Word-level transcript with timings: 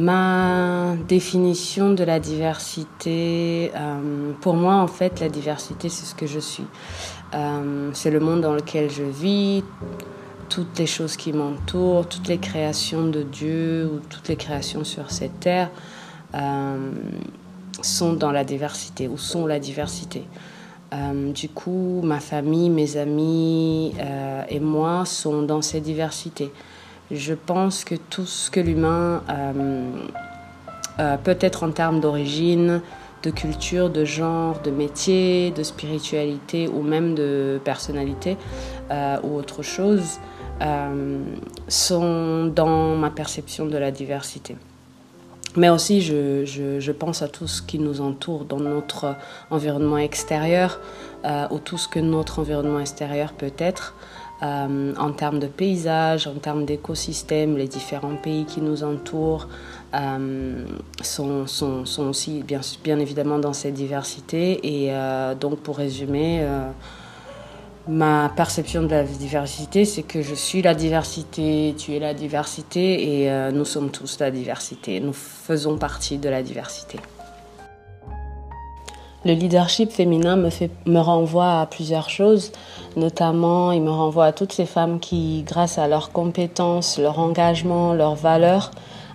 Ma 0.00 0.96
définition 1.08 1.92
de 1.92 2.04
la 2.04 2.20
diversité, 2.20 3.70
euh, 3.76 4.32
pour 4.40 4.54
moi 4.54 4.76
en 4.76 4.86
fait 4.86 5.20
la 5.20 5.28
diversité 5.28 5.90
c'est 5.90 6.06
ce 6.06 6.14
que 6.14 6.26
je 6.26 6.38
suis. 6.38 6.64
Euh, 7.34 7.90
c'est 7.92 8.10
le 8.10 8.18
monde 8.18 8.40
dans 8.40 8.54
lequel 8.54 8.90
je 8.90 9.02
vis, 9.02 9.62
toutes 10.48 10.78
les 10.78 10.86
choses 10.86 11.18
qui 11.18 11.34
m'entourent, 11.34 12.08
toutes 12.08 12.28
les 12.28 12.38
créations 12.38 13.08
de 13.08 13.22
Dieu 13.22 13.90
ou 13.92 13.98
toutes 14.08 14.28
les 14.28 14.36
créations 14.36 14.84
sur 14.84 15.10
cette 15.10 15.38
terre 15.38 15.68
euh, 16.34 16.92
sont 17.82 18.14
dans 18.14 18.32
la 18.32 18.44
diversité 18.44 19.06
ou 19.06 19.18
sont 19.18 19.44
la 19.46 19.58
diversité. 19.58 20.24
du 21.34 21.50
coup, 21.50 22.00
ma 22.02 22.20
famille, 22.20 22.70
mes 22.70 22.96
amis 22.96 23.92
et 24.48 24.60
moi 24.60 25.04
sont 25.04 25.42
dans 25.42 25.60
cette 25.60 25.84
diversité. 25.84 26.50
Je 27.10 27.34
pense 27.34 27.84
que 27.84 27.96
tout 27.96 28.24
ce 28.24 28.50
que 28.52 28.60
l'humain 28.60 29.22
euh, 29.28 29.90
euh, 31.00 31.16
peut 31.16 31.36
être 31.40 31.64
en 31.64 31.72
termes 31.72 32.00
d'origine, 32.00 32.82
de 33.24 33.30
culture, 33.30 33.90
de 33.90 34.04
genre, 34.04 34.60
de 34.60 34.70
métier, 34.70 35.50
de 35.50 35.64
spiritualité 35.64 36.68
ou 36.68 36.82
même 36.82 37.16
de 37.16 37.60
personnalité 37.64 38.36
euh, 38.90 39.16
ou 39.24 39.36
autre 39.36 39.62
chose 39.62 40.20
sont 41.68 42.52
dans 42.54 42.94
ma 42.94 43.08
perception 43.08 43.64
de 43.64 43.78
la 43.78 43.90
diversité. 43.90 44.58
Mais 45.56 45.70
aussi, 45.70 46.02
je, 46.02 46.44
je, 46.44 46.92
pense 46.92 47.22
à 47.22 47.28
tout 47.28 47.46
ce 47.46 47.62
qui 47.62 47.78
nous 47.78 48.02
entoure 48.02 48.44
dans 48.44 48.60
notre 48.60 49.16
environnement 49.50 49.96
extérieur 49.96 50.78
ou 51.50 51.58
tout 51.60 51.78
ce 51.78 51.88
que 51.88 51.98
notre 51.98 52.40
environnement 52.40 52.78
extérieur 52.78 53.32
peut 53.32 53.54
être. 53.56 53.94
Euh, 54.42 54.94
en 54.96 55.12
termes 55.12 55.38
de 55.38 55.46
paysage, 55.46 56.26
en 56.26 56.34
termes 56.34 56.64
d'écosystème, 56.64 57.58
les 57.58 57.68
différents 57.68 58.16
pays 58.16 58.46
qui 58.46 58.62
nous 58.62 58.84
entourent 58.84 59.48
euh, 59.94 60.64
sont, 61.02 61.44
aussi 61.98 62.42
bien, 62.42 62.60
bien 62.82 62.98
évidemment 62.98 63.38
dans 63.38 63.52
cette 63.52 63.74
diversité. 63.74 64.60
Et 64.66 64.92
euh, 64.92 65.34
donc 65.34 65.58
pour 65.60 65.76
résumer, 65.76 66.46
ma 67.86 68.30
perception 68.34 68.82
de 68.82 68.88
la 68.88 69.04
diversité, 69.04 69.84
c'est 69.84 70.04
que 70.04 70.22
je 70.22 70.34
suis 70.34 70.62
la 70.62 70.74
diversité, 70.74 71.74
tu 71.76 71.94
es 71.94 71.98
la 71.98 72.14
diversité 72.14 73.24
et 73.24 73.52
nous 73.52 73.66
sommes 73.66 73.90
tous 73.90 74.18
la 74.20 74.30
diversité. 74.30 75.00
Nous 75.00 75.12
faisons 75.12 75.76
partie 75.76 76.16
de 76.16 76.30
la 76.30 76.42
diversité. 76.42 76.98
Le 79.26 79.34
leadership 79.34 79.90
féminin 79.90 80.36
me, 80.36 80.48
fait, 80.48 80.70
me 80.86 80.98
renvoie 80.98 81.60
à 81.60 81.66
plusieurs 81.66 82.08
choses, 82.08 82.52
notamment 82.96 83.70
il 83.70 83.82
me 83.82 83.90
renvoie 83.90 84.24
à 84.24 84.32
toutes 84.32 84.52
ces 84.52 84.64
femmes 84.64 84.98
qui, 84.98 85.42
grâce 85.46 85.76
à 85.76 85.88
leurs 85.88 86.10
compétences, 86.10 86.98
leur 86.98 87.18
engagement, 87.18 87.92
leurs 87.92 88.14
valeurs, 88.14 88.70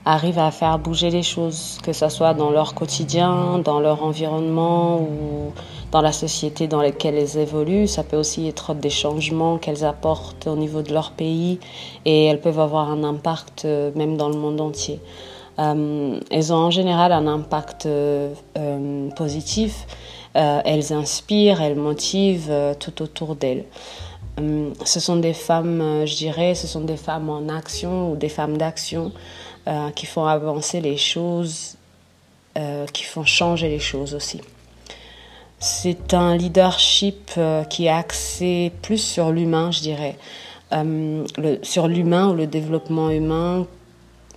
arrivent 0.06 0.38
à 0.38 0.52
faire 0.52 0.78
bouger 0.78 1.10
les 1.10 1.24
choses, 1.24 1.80
que 1.84 1.92
ce 1.92 2.08
soit 2.10 2.36
dans 2.36 2.52
leur 2.52 2.76
quotidien, 2.76 3.58
dans 3.64 3.80
leur 3.80 4.04
environnement 4.04 5.00
ou 5.00 5.52
dans 5.92 6.02
la 6.02 6.12
société 6.12 6.68
dans 6.68 6.84
laquelle 6.84 7.16
elles 7.16 7.40
évoluent. 7.40 7.88
Ça 7.88 8.04
peut 8.04 8.18
aussi 8.18 8.48
être 8.48 8.76
des 8.76 8.92
changements 8.92 9.58
qu'elles 9.58 9.84
apportent 9.84 10.46
au 10.46 10.56
niveau 10.56 10.84
de 10.84 10.94
leur 10.94 11.14
pays 11.14 11.60
et 12.06 12.26
elles 12.26 12.42
peuvent 12.42 12.60
avoir 12.60 12.92
un 12.92 13.04
impact 13.04 13.66
euh, 13.66 13.90
même 13.96 14.18
dans 14.18 14.30
le 14.30 14.38
monde 14.38 14.62
entier. 14.62 15.00
Euh, 15.58 16.20
elles 16.32 16.54
ont 16.54 16.58
en 16.58 16.72
général 16.72 17.12
un 17.12 17.28
impact 17.28 17.86
euh, 17.86 18.34
euh, 18.58 19.10
positif. 19.12 19.88
elles 20.34 20.92
inspirent, 20.92 21.62
elles 21.62 21.78
motivent 21.78 22.54
tout 22.78 23.02
autour 23.02 23.36
d'elles. 23.38 23.64
ce 24.84 25.00
sont 25.00 25.16
des 25.16 25.34
femmes, 25.34 26.06
je 26.06 26.16
dirais, 26.16 26.56
ce 26.56 26.68
sont 26.68 26.82
des 26.82 26.98
femmes 26.98 27.30
en 27.30 27.48
action 27.48 28.12
ou 28.12 28.18
des 28.18 28.28
femmes 28.28 28.58
d'action 28.58 29.14
qui 29.96 30.06
font 30.06 30.26
avancer 30.26 30.82
les 30.82 30.98
choses, 30.98 31.78
qui 32.92 33.04
font 33.06 33.24
changer 33.24 33.70
les 33.70 33.80
choses 33.80 34.14
aussi. 34.14 34.42
C'est 35.60 36.14
un 36.14 36.36
leadership 36.36 37.40
qui 37.70 37.86
est 37.86 37.96
axé 38.04 38.74
plus 38.82 38.98
sur 38.98 39.32
l'humain, 39.32 39.72
je 39.72 39.80
dirais, 39.80 40.18
sur 41.62 41.88
l'humain 41.88 42.28
ou 42.32 42.34
le 42.34 42.46
développement 42.46 43.10
humain 43.10 43.66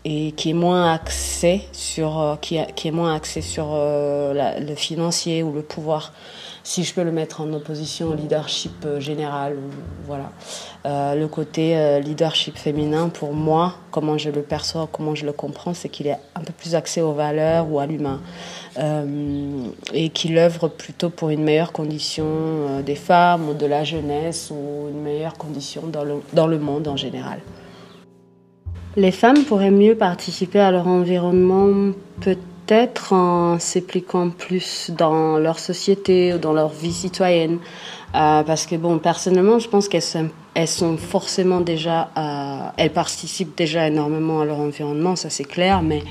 et 0.09 0.33
qui 0.33 0.51
est 0.51 0.55
moins 0.55 0.91
axé 0.91 1.63
sur 1.73 2.19
euh, 2.19 2.37
qui, 2.37 2.57
est 2.57 2.91
moins 2.91 3.15
axé 3.15 3.43
sur 3.43 3.69
euh, 3.73 4.59
le 4.59 4.75
financier 4.75 5.43
ou 5.43 5.53
le 5.53 5.61
pouvoir 5.61 6.15
si 6.65 6.83
je 6.83 6.95
peux 6.95 7.03
le 7.03 7.13
mettre 7.13 7.43
en 7.43 7.53
opposition 7.53 8.09
au 8.09 8.15
leadership 8.15 8.73
euh, 8.87 9.01
général 9.01 9.57
voilà. 10.07 10.31
Le 10.85 11.27
côté 11.27 12.01
leadership 12.03 12.57
féminin 12.57 13.11
pour 13.11 13.35
moi 13.35 13.75
comment 13.91 14.17
je 14.17 14.31
le 14.31 14.41
perçois 14.41 14.89
comment 14.91 15.15
je 15.15 15.27
le 15.27 15.33
comprends 15.33 15.75
c'est 15.75 15.91
qu'il 15.91 16.07
est 16.07 16.17
un 16.35 16.41
peu 16.41 16.53
plus 16.55 16.75
axé 16.75 17.03
aux 17.03 17.13
valeurs 17.13 17.71
ou 17.71 17.79
à 17.79 17.85
l'humain 17.85 18.21
et 19.93 20.09
qu'il 20.09 20.39
œuvre 20.39 20.69
plutôt 20.69 21.11
pour 21.11 21.29
une 21.29 21.43
meilleure 21.43 21.73
condition 21.73 22.81
des 22.87 22.95
femmes 22.95 23.51
ou 23.51 23.55
de 23.55 23.67
la 23.67 23.85
jeunesse 23.85 24.51
ou 24.51 24.89
une 24.89 25.03
meilleure 25.03 25.35
condition 25.35 25.83
dans 25.89 26.05
le, 26.05 26.23
dans 26.33 26.47
le 26.47 26.59
monde 26.59 26.89
en 26.89 26.97
général 26.97 27.41
les 28.99 29.13
femmes 29.13 29.45
pourraient 29.45 29.71
mieux 29.71 29.95
participer 29.95 30.59
à 30.59 30.73
leur 30.73 30.89
environnement, 30.89 31.93
peut-être 32.21 33.13
en 33.13 33.61
s'impliquant 33.61 34.31
plus 34.31 34.91
dans 34.91 35.39
leur 35.39 35.61
société 35.61 36.35
ou 36.35 36.39
dans 36.39 36.53
leur 36.53 36.71
vie 36.71 36.93
citoyenne. 36.93 37.59
Euh, 38.17 38.43
parce 38.43 38.67
que 38.67 38.75
bon, 38.75 38.99
personnellement, 38.99 39.61
je 39.61 39.69
pense 39.69 39.89
qu'elles 39.89 40.03
sont, 40.03 40.97
forcément 40.97 41.61
déjà, 41.61 42.11
euh, 42.17 42.71
elles 42.77 42.93
participent 42.93 43.57
déjà 43.57 43.87
énormément 43.87 44.41
à 44.41 44.45
leur 44.45 44.59
environnement, 44.59 45.15
ça 45.15 45.31
c'est 45.31 45.45
clair, 45.45 45.81
mais 45.83 46.03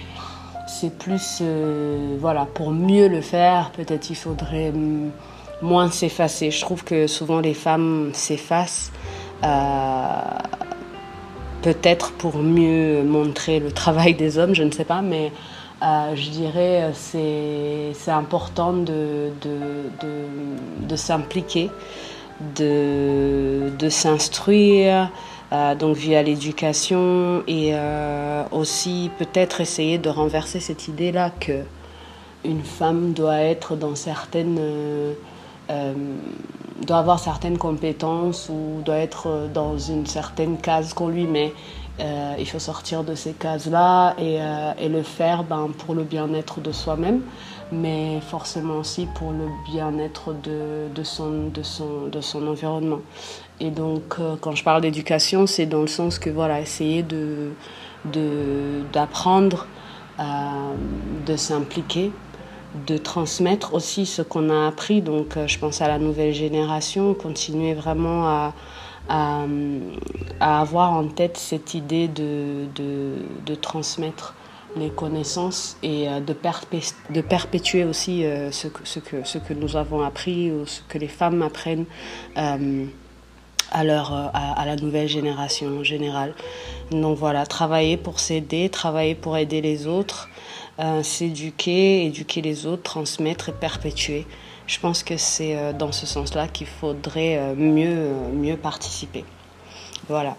c'est 0.66 0.98
plus, 0.98 1.40
euh, 1.42 2.16
voilà, 2.22 2.46
pour 2.46 2.72
mieux 2.72 3.09
le 3.09 3.19
faire, 3.19 3.72
peut-être 3.75 4.09
il 4.09 4.16
faudrait 4.16 4.72
moins 5.62 5.92
s'effacer. 5.92 6.52
Je 6.52 6.62
trouve 6.62 6.86
que 6.86 7.08
souvent 7.08 7.42
les 7.42 7.54
femmes 7.54 8.12
s'effacent 8.14 8.94
peut-être 11.68 12.14
pour 12.14 12.38
mieux 12.38 13.04
montrer 13.04 13.60
le 13.60 13.74
travail 13.74 14.14
des 14.14 14.38
hommes, 14.38 14.56
je 14.56 14.64
ne 14.64 14.72
sais 14.72 14.86
pas, 14.86 15.02
mais 15.02 15.34
euh, 15.84 16.16
je 16.16 16.30
dirais 16.30 16.92
c'est 16.94 17.92
c'est 17.94 18.12
important 18.12 18.72
de, 18.72 19.32
de, 19.42 19.58
de, 20.88 20.96
s'impliquer, 20.96 21.70
de, 22.56 23.70
de 23.78 23.90
s'instruire, 23.90 25.12
euh, 25.52 25.76
donc 25.76 25.98
via 25.98 26.24
l'éducation 26.24 27.44
et 27.50 27.72
euh, 27.74 28.44
aussi 28.54 29.12
peut-être 29.20 29.60
essayer 29.60 29.98
de 29.98 30.08
renverser 30.08 30.62
cette 30.62 30.88
idée-là 30.88 31.32
que 31.32 31.64
une 32.46 32.64
femme 32.64 33.12
doit 33.12 33.42
être 33.42 33.76
dans 33.76 33.96
certaines 33.96 34.62
doit 35.70 36.98
avoir 36.98 37.20
certaines 37.20 37.58
compétences 37.58 38.50
ou 38.50 38.82
doit 38.84 38.98
être 38.98 39.50
dans 39.54 39.78
une 39.78 40.06
certaine 40.06 40.58
case 40.58 40.94
qu'on 40.94 41.10
lui 41.10 41.26
met. 41.26 41.54
Euh, 42.00 42.36
il 42.38 42.48
faut 42.48 42.60
sortir 42.60 43.04
de 43.04 43.16
ces 43.16 43.34
cases-là 43.34 44.14
et, 44.20 44.38
euh, 44.40 44.74
le 44.88 45.02
faire 45.02 45.44
ben, 45.44 45.70
pour 45.78 45.96
le 45.96 46.04
bien-être 46.04 46.62
de 46.62 46.72
soi-même, 46.72 47.22
mais 47.72 48.20
forcément 48.22 48.76
aussi 48.76 49.08
pour 49.16 49.32
le 49.32 49.48
bien-être 49.72 50.36
de, 50.44 51.04
son, 51.04 51.48
de, 51.48 51.64
son, 51.64 52.08
de 52.08 52.22
son 52.22 52.46
environnement. 52.48 53.00
Et 53.60 53.72
donc, 53.72 54.16
euh, 54.20 54.36
quand 54.40 54.54
je 54.54 54.64
parle 54.64 54.82
d'éducation, 54.82 55.48
c'est 55.48 55.66
dans 55.66 55.82
le 55.82 55.88
sens 55.88 56.20
que, 56.20 56.30
voilà, 56.30 56.62
essayer 56.62 57.02
de, 57.02 57.50
d'apprendre, 58.94 59.66
de 61.26 61.36
s'impliquer, 61.36 62.12
de 62.86 62.98
transmettre 62.98 63.74
aussi 63.74 64.06
ce 64.06 64.22
qu'on 64.22 64.50
a 64.50 64.68
appris. 64.68 65.02
Donc, 65.02 65.38
euh, 65.38 65.48
je 65.48 65.58
pense 65.60 65.82
à 65.82 65.88
la 65.88 66.00
nouvelle 66.00 66.34
génération, 66.34 67.14
continuer 67.14 67.74
vraiment 67.74 68.28
à, 68.28 68.54
à, 69.10 69.46
avoir 70.40 70.92
en 70.92 71.07
tête 71.07 71.38
cette 71.38 71.74
idée 71.74 72.07
de, 72.07 72.66
de, 72.75 73.56
transmettre 73.56 74.36
les 74.75 74.90
connaissances 74.90 75.78
et 75.81 76.07
euh, 76.07 76.19
de, 76.19 76.36
de 77.13 77.22
perpétuer 77.22 77.86
aussi 77.86 78.25
euh, 78.25 78.51
ce, 78.51 78.68
que, 78.68 78.81
ce, 78.84 79.00
que, 79.00 79.24
ce 79.24 79.38
que 79.38 79.54
nous 79.54 79.75
avons 79.75 80.01
appris 80.01 80.51
ou 80.51 80.66
ce 80.66 80.81
que 80.88 80.98
les 80.98 81.07
femmes 81.07 81.42
apprennent 81.42 81.86
à, 82.36 83.84
leur, 83.84 84.13
à, 84.34 84.66
la 84.66 84.75
nouvelle 84.75 85.07
génération 85.07 85.80
en 85.80 85.84
général. 85.84 86.34
Donc 86.92 87.18
voilà, 87.18 87.46
travailler 87.46 87.98
pour 87.98 88.19
s'aider, 88.19 88.69
travailler 88.69 89.16
pour 89.16 89.36
aider 89.38 89.62
les 89.62 89.88
autres, 89.88 90.30
euh, 90.79 91.01
s'éduquer, 91.01 92.06
éduquer 92.06 92.41
les 92.41 92.68
autres, 92.68 92.83
transmettre 92.83 93.50
et 93.50 93.51
perpétuer. 93.51 94.27
Je 94.68 94.79
pense 94.79 95.01
que 95.01 95.18
c'est 95.18 95.57
euh, 95.57 95.74
dans 95.74 95.91
ce 95.91 96.06
sens-là 96.06 96.47
qu'il 96.47 96.68
faudrait 96.68 97.39
euh, 97.39 97.56
mieux, 97.56 98.12
mieux 98.31 98.57
participer. 98.57 99.25
Voilà. 100.07 100.35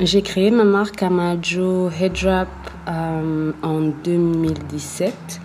J'ai 0.00 0.22
créé 0.22 0.50
ma 0.50 0.64
marque 0.64 1.00
Amajo 1.00 1.90
Headrap 1.90 2.48
en 2.86 3.80
2017. 4.02 5.40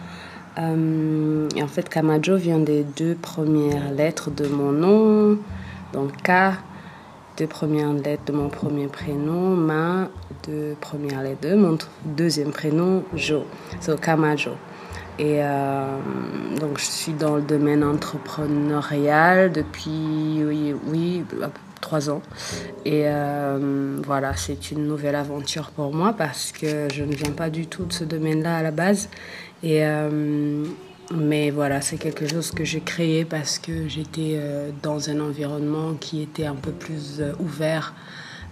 et 0.57 0.61
en 0.61 1.67
fait, 1.67 1.89
Kamajo 1.89 2.37
vient 2.37 2.59
des 2.59 2.83
deux 2.83 3.15
premières 3.15 3.91
lettres 3.91 4.31
de 4.31 4.47
mon 4.47 4.71
nom, 4.71 5.37
donc 5.91 6.11
K 6.23 6.55
deux 7.38 7.47
premières 7.47 7.94
lettres 7.94 8.25
de 8.25 8.31
mon 8.33 8.50
premier 8.50 8.88
prénom, 8.88 9.56
ma 9.56 10.09
deux 10.47 10.75
premières 10.80 11.24
lettres 11.24 11.41
de 11.41 11.56
mon 11.56 11.77
deuxième 12.06 12.51
prénom, 12.51 13.03
Jo, 13.15 13.45
so 13.80 13.95
Kamajo. 13.95 14.51
Et 15.19 15.44
euh, 15.44 15.97
donc 16.59 16.80
je 16.80 16.85
suis 16.85 17.13
dans 17.13 17.35
le 17.35 17.41
domaine 17.44 17.83
entrepreneurial 17.83 19.51
depuis, 19.51 20.44
oui, 20.44 20.75
oui 20.88 21.24
trois 21.81 22.09
ans. 22.09 22.21
Et 22.85 23.03
euh, 23.06 24.00
voilà, 24.03 24.36
c'est 24.36 24.71
une 24.71 24.88
nouvelle 24.88 25.15
aventure 25.15 25.69
pour 25.71 25.94
moi 25.94 26.13
parce 26.18 26.51
que 26.51 26.88
je 26.91 27.03
ne 27.03 27.13
viens 27.13 27.31
pas 27.31 27.50
du 27.50 27.68
tout 27.68 27.86
de 27.86 27.94
ce 27.94 28.03
domaine-là 28.03 28.57
à 28.57 28.63
la 28.63 28.71
base. 28.71 29.09
Et, 29.62 29.86
euh, 29.86 30.65
mais 31.11 31.50
voilà, 31.50 31.81
c'est 31.81 31.97
quelque 31.97 32.27
chose 32.27 32.51
que 32.51 32.63
j'ai 32.63 32.81
créé 32.81 33.25
parce 33.25 33.59
que 33.59 33.88
j'étais 33.88 34.39
dans 34.81 35.09
un 35.09 35.19
environnement 35.19 35.94
qui 35.95 36.21
était 36.21 36.45
un 36.45 36.55
peu 36.55 36.71
plus 36.71 37.21
ouvert 37.39 37.94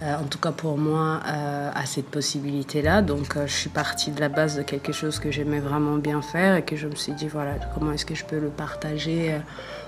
euh, 0.03 0.15
en 0.15 0.23
tout 0.23 0.39
cas 0.39 0.51
pour 0.51 0.79
moi, 0.79 1.19
euh, 1.27 1.69
à 1.73 1.85
cette 1.85 2.07
possibilité-là. 2.07 3.03
Donc, 3.03 3.37
euh, 3.37 3.45
je 3.45 3.53
suis 3.53 3.69
partie 3.69 4.09
de 4.09 4.19
la 4.19 4.29
base 4.29 4.57
de 4.57 4.63
quelque 4.63 4.91
chose 4.91 5.19
que 5.19 5.29
j'aimais 5.29 5.59
vraiment 5.59 5.97
bien 5.97 6.23
faire 6.23 6.55
et 6.55 6.63
que 6.63 6.75
je 6.75 6.87
me 6.87 6.95
suis 6.95 7.13
dit, 7.13 7.27
voilà, 7.27 7.53
comment 7.75 7.91
est-ce 7.91 8.05
que 8.05 8.15
je 8.15 8.25
peux 8.25 8.39
le 8.39 8.49
partager 8.49 9.39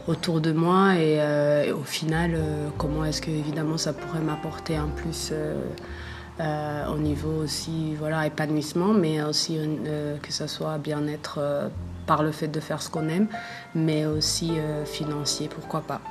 autour 0.08 0.40
de 0.40 0.52
moi 0.52 0.96
et, 0.98 1.72
au 1.72 1.84
final, 1.84 2.38
comment 2.78 3.06
est-ce 3.06 3.22
que, 3.22 3.32
évidemment, 3.32 3.78
ça 3.78 3.94
pourrait 3.94 4.20
m'apporter 4.20 4.76
un 4.76 4.90
plus. 4.96 5.34
au 6.40 6.98
niveau 6.98 7.44
aussi 7.44 7.96
voilà 8.00 8.26
épanouissement 8.26 8.92
mais 8.94 9.22
aussi 9.22 9.60
que 10.22 10.34
ça 10.34 10.48
soit 10.48 10.78
bien-être 10.80 11.40
par 12.06 12.24
le 12.24 12.32
fait 12.32 12.48
de 12.48 12.60
faire 12.60 12.82
ce 12.82 12.90
qu'on 12.90 13.10
aime 13.10 13.28
mais 13.76 14.06
aussi 14.06 14.54
financier 14.86 15.48
pourquoi 15.48 15.82
pas 15.82 16.02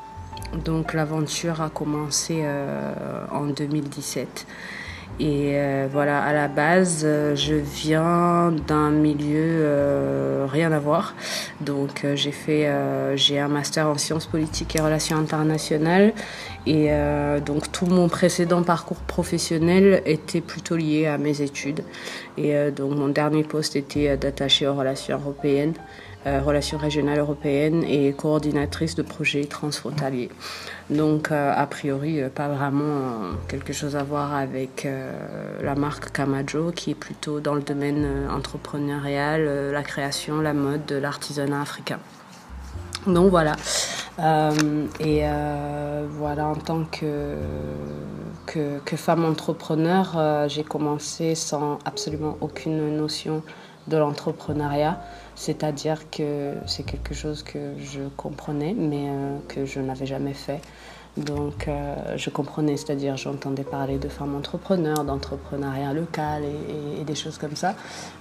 donc 0.64 0.92
l'aventure 0.92 1.62
a 1.62 1.70
commencé 1.70 2.40
euh, 2.42 3.24
en 3.32 3.46
2017. 3.46 4.46
Et 5.20 5.52
euh, 5.54 5.88
voilà, 5.90 6.22
à 6.22 6.32
la 6.32 6.48
base, 6.48 7.02
euh, 7.04 7.36
je 7.36 7.54
viens 7.54 8.52
d'un 8.66 8.90
milieu 8.90 10.46
rien 10.46 10.72
à 10.72 10.78
voir. 10.78 11.14
Donc 11.60 12.04
j'ai 12.14 12.32
fait, 12.32 12.70
j'ai 13.16 13.38
un 13.38 13.48
master 13.48 13.86
en 13.86 13.96
sciences 13.96 14.26
politiques 14.26 14.76
et 14.76 14.80
relations 14.80 15.16
internationales. 15.16 16.12
Et 16.67 16.91
donc 17.44 17.73
tout 17.73 17.87
mon 17.87 18.09
précédent 18.09 18.62
parcours 18.62 18.99
professionnel 18.99 20.00
était 20.06 20.41
plutôt 20.41 20.76
lié 20.76 21.06
à 21.06 21.19
mes 21.19 21.43
études. 21.43 21.82
Et 22.38 22.70
donc 22.70 22.97
mon 22.97 23.09
dernier 23.09 23.43
poste 23.43 23.75
était 23.75 24.17
d'attaché 24.17 24.69
aux 24.69 24.75
relations 24.75 25.19
européennes. 25.19 25.75
Euh, 26.25 26.41
relations 26.41 26.79
régionales 26.79 27.19
européennes 27.19 27.82
et 27.82 28.12
coordinatrice 28.12 28.94
de 28.94 29.03
projets 29.03 29.44
transfrontaliers. 29.47 30.31
Donc, 30.88 31.32
euh, 31.32 31.53
a 31.53 31.67
priori, 31.67 32.20
euh, 32.20 32.29
pas 32.29 32.47
vraiment 32.47 33.32
quelque 33.49 33.73
chose 33.73 33.97
à 33.97 34.05
voir 34.05 34.32
avec 34.32 34.87
la 35.62 35.75
marque 35.75 36.12
Kamajo, 36.12 36.70
qui 36.70 36.93
est 36.93 36.94
plutôt 36.94 37.41
dans 37.41 37.55
le 37.55 37.62
domaine 37.62 38.06
entrepreneurial, 38.31 39.73
la 39.73 39.82
création, 39.82 40.41
la 40.41 40.53
mode, 40.53 40.93
l'artisanat 40.93 41.62
africain. 41.62 41.99
Donc 43.06 43.31
voilà. 43.31 43.56
et 45.00 45.22
voilà, 46.10 46.46
en 46.46 46.54
tant 46.54 46.84
que, 46.84 47.37
que, 48.46 48.96
femme 48.96 49.25
entrepreneur, 49.25 50.49
j'ai 50.49 50.64
commencé 50.64 51.34
sans 51.34 51.78
absolument 51.84 52.37
aucune 52.40 52.96
notion 52.96 53.43
de 53.88 53.96
l'entrepreneuriat. 53.96 55.00
C'est-à-dire 55.34 56.10
que 56.10 56.54
c'est 56.66 56.84
quelque 56.84 57.14
chose 57.14 57.43
que 57.43 57.72
je 57.78 58.02
comprenais, 58.16 58.75
mais 58.78 59.08
euh, 59.08 59.38
que 59.49 59.64
je 59.64 59.81
n'avais 59.81 60.06
jamais 60.06 60.34
fait. 60.34 60.60
Donc, 61.17 61.69
euh, 61.69 62.17
je 62.17 62.31
comprenais, 62.31 62.76
c'est-à-dire 62.76 63.17
j'entendais 63.19 63.64
parler 63.64 63.99
de 63.99 64.09
femmes 64.09 64.35
entrepreneurs, 64.35 65.05
d'entrepreneuriat 65.05 65.93
local 65.93 66.43
et, 66.99 67.05
des 67.05 67.14
choses 67.14 67.37
comme 67.37 67.56
ça. 67.56 67.75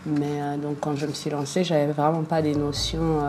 Mais 0.05 0.41
euh, 0.41 0.57
donc, 0.57 0.79
quand 0.81 0.95
je 0.95 1.05
me 1.05 1.13
suis 1.13 1.29
lancée, 1.29 1.63
j'avais 1.63 1.91
vraiment 1.91 2.23
pas 2.23 2.41
des 2.41 2.55
notions 2.55 3.19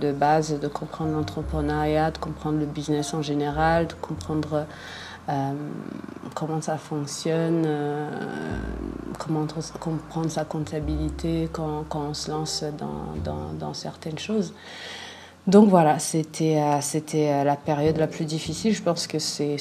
de 0.00 0.12
base 0.12 0.58
de 0.58 0.68
comprendre 0.68 1.12
l'entrepreneuriat, 1.12 2.12
de 2.12 2.18
comprendre 2.18 2.58
le 2.58 2.66
business 2.66 3.12
en 3.12 3.22
général, 3.22 3.88
de 3.88 3.94
comprendre 3.94 4.66
euh, 5.30 5.52
comment 6.34 6.60
ça 6.60 6.76
fonctionne, 6.76 7.62
euh, 7.64 8.10
comment 9.18 9.46
comprendre 9.78 10.28
sa 10.30 10.44
comptabilité 10.44 11.48
quand, 11.52 11.84
quand, 11.88 12.00
on 12.00 12.14
se 12.14 12.30
lance 12.30 12.64
dans, 12.78 13.14
dans, 13.22 13.52
dans 13.52 13.74
certaines 13.74 14.18
choses. 14.18 14.52
Donc 15.46 15.68
voilà, 15.68 15.98
c'était 15.98 16.58
euh, 16.58 16.80
c'était 16.80 17.44
la 17.44 17.56
période 17.56 17.96
la 17.96 18.06
plus 18.06 18.24
difficile. 18.24 18.74
Je 18.74 18.82
pense 18.82 19.06
que 19.06 19.18
c'est 19.18 19.56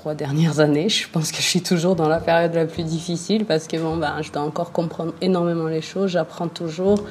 trois 0.00 0.14
dernières 0.14 0.60
années. 0.66 0.88
Je 0.88 1.08
pense 1.10 1.30
que 1.30 1.36
je 1.36 1.42
suis 1.42 1.60
toujours 1.62 1.94
dans 1.94 2.08
la 2.08 2.20
période 2.20 2.54
la 2.54 2.64
plus 2.64 2.84
difficile 2.84 3.44
parce 3.44 3.66
que 3.68 3.76
bon, 3.76 3.98
ben, 3.98 4.22
je 4.22 4.32
dois 4.32 4.42
encore 4.42 4.72
comprendre 4.72 5.12
énormément 5.20 5.66
les 5.66 5.82
choses, 5.82 6.12
j'apprends 6.12 6.48
toujours. 6.48 7.04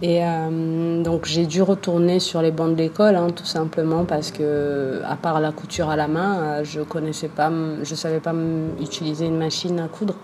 Et 0.00 0.24
euh, 0.24 1.02
donc 1.02 1.26
j'ai 1.26 1.44
dû 1.44 1.60
retourner 1.60 2.18
sur 2.18 2.40
les 2.40 2.50
bancs 2.50 2.72
de 2.72 2.76
l'école, 2.76 3.16
hein, 3.16 3.28
tout 3.34 3.44
simplement 3.44 4.04
parce 4.06 4.30
que, 4.30 5.02
à 5.04 5.16
part 5.16 5.40
la 5.40 5.52
couture 5.52 5.90
à 5.90 5.96
la 5.96 6.08
main, 6.08 6.38
euh, 6.38 6.64
je 6.64 6.80
connaissais 6.80 7.28
pas, 7.28 7.52
je 7.82 7.94
savais 7.94 8.20
pas 8.20 8.34
utiliser 8.80 9.26
une 9.26 9.38
machine 9.38 9.78
à 9.78 9.88
coudre. 9.88 10.14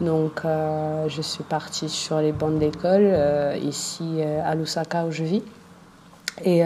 Donc 0.00 0.42
euh, 0.44 1.08
je 1.08 1.22
suis 1.22 1.42
partie 1.42 1.88
sur 1.88 2.20
les 2.20 2.30
bancs 2.30 2.54
de 2.54 2.60
l'école, 2.60 3.58
ici 3.64 4.20
à 4.44 4.54
Lusaka 4.54 5.04
où 5.06 5.10
je 5.10 5.24
vis. 5.24 5.42
Et 6.44 6.62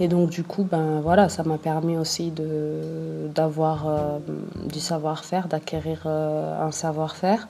et 0.00 0.08
donc, 0.08 0.30
du 0.30 0.44
coup, 0.44 0.64
ben, 0.64 1.00
voilà, 1.00 1.28
ça 1.28 1.42
m'a 1.42 1.58
permis 1.58 1.96
aussi 1.96 2.32
d'avoir 3.34 3.88
euh, 3.88 4.18
du 4.66 4.80
savoir-faire, 4.80 5.48
d'acquérir 5.48 6.02
euh, 6.06 6.66
un 6.66 6.70
savoir-faire 6.70 7.48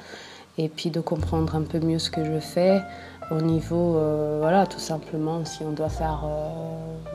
et 0.56 0.68
puis 0.68 0.90
de 0.90 1.00
comprendre 1.00 1.54
un 1.54 1.62
peu 1.62 1.78
mieux 1.78 1.98
ce 1.98 2.10
que 2.10 2.24
je 2.24 2.40
fais 2.40 2.80
au 3.30 3.42
niveau, 3.42 3.96
euh, 3.96 4.38
voilà, 4.40 4.66
tout 4.66 4.78
simplement, 4.78 5.44
si 5.44 5.62
on 5.62 5.72
doit 5.72 5.90
faire 5.90 6.24